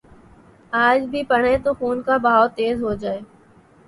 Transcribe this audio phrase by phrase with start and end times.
[0.79, 3.19] آج بھی پڑھیں تو خون کا بہاؤ تیز ہو جائے۔